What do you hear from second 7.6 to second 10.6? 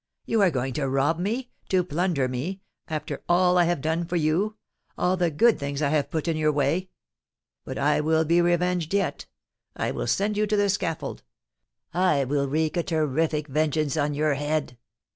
But I will be revenged yet—I will send you to